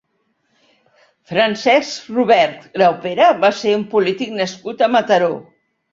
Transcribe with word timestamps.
Francesc 1.31 2.09
Robert 2.15 2.65
Graupera 2.79 3.27
va 3.45 3.53
ser 3.61 3.75
un 3.81 3.87
polític 3.93 4.37
nascut 4.39 4.83
a 4.87 4.93
Mataró. 4.97 5.29